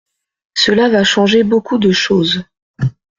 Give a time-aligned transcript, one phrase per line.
[0.57, 2.43] Cela va changer beaucoup de choses.